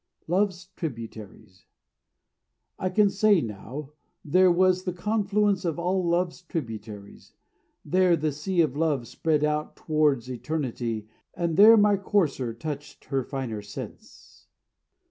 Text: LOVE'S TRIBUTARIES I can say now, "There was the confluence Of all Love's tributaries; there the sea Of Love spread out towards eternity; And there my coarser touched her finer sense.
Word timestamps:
LOVE'S 0.27 0.65
TRIBUTARIES 0.77 1.65
I 2.79 2.89
can 2.89 3.11
say 3.11 3.39
now, 3.39 3.91
"There 4.25 4.51
was 4.51 4.83
the 4.85 4.93
confluence 4.93 5.63
Of 5.63 5.77
all 5.77 6.03
Love's 6.09 6.41
tributaries; 6.41 7.33
there 7.85 8.15
the 8.17 8.31
sea 8.31 8.61
Of 8.61 8.75
Love 8.75 9.07
spread 9.07 9.43
out 9.43 9.75
towards 9.75 10.27
eternity; 10.27 11.07
And 11.35 11.55
there 11.55 11.77
my 11.77 11.97
coarser 11.97 12.51
touched 12.51 13.05
her 13.05 13.23
finer 13.23 13.61
sense. 13.61 14.47